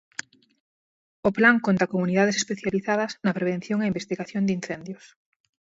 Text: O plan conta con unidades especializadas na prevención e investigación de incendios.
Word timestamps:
O 1.27 1.29
plan 1.37 1.55
conta 1.65 1.89
con 1.89 1.99
unidades 2.07 2.35
especializadas 2.41 3.11
na 3.25 3.35
prevención 3.37 3.77
e 3.81 3.89
investigación 3.93 4.43
de 4.45 4.55
incendios. 4.59 5.03